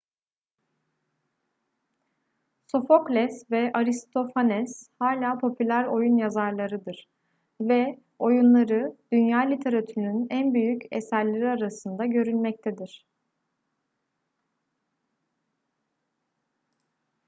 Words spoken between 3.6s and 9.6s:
aristofanes hala popüler oyun yazarlarıdır ve oyunları dünya